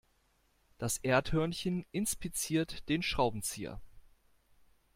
[0.79, 3.79] Das Erdhörnchen inspiziert den Schraubenzieher.